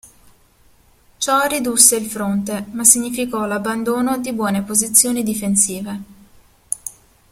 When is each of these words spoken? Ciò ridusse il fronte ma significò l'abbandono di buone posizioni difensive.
Ciò 1.19 1.45
ridusse 1.45 1.95
il 1.95 2.09
fronte 2.09 2.65
ma 2.71 2.83
significò 2.83 3.45
l'abbandono 3.45 4.17
di 4.17 4.33
buone 4.33 4.63
posizioni 4.63 5.21
difensive. 5.21 5.99